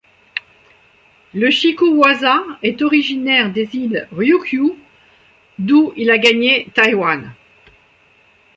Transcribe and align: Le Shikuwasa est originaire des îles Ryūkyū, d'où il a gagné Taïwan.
Le 1.35 1.51
Shikuwasa 1.51 2.43
est 2.63 2.81
originaire 2.81 3.53
des 3.53 3.69
îles 3.75 4.07
Ryūkyū, 4.11 4.75
d'où 5.59 5.93
il 5.95 6.09
a 6.09 6.17
gagné 6.17 6.67
Taïwan. 6.73 7.35